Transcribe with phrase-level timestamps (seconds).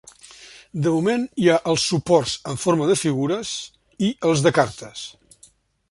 [0.85, 3.53] De moment hi ha els suports en forma de figures
[4.09, 5.07] i els de cartes.